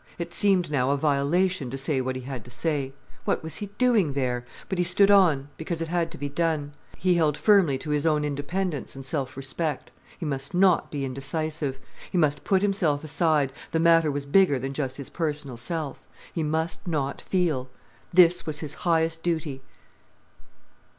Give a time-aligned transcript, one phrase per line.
[0.17, 2.91] It seemed now a violation to say what he had to say.
[3.23, 4.47] What was he doing there?
[4.67, 6.73] But he stood on, because it had to be done.
[6.97, 9.91] He held firmly to his own independence and self respect.
[10.17, 11.77] He must not be indecisive.
[12.11, 16.01] He must put himself aside: the matter was bigger than just his personal self.
[16.33, 17.69] He must not feel.
[18.09, 19.61] This was his highest duty.